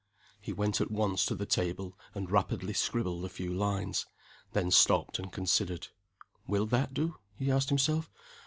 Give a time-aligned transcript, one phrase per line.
[0.41, 4.07] He went at once to the table and rapidly scribbled a few lines
[4.53, 5.89] then stopped and considered.
[6.47, 8.09] "Will that do?" he asked himself.